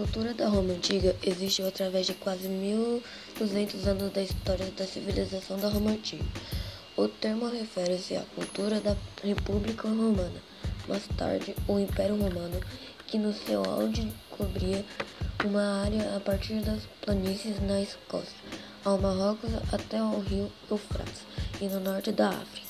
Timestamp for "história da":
4.22-4.86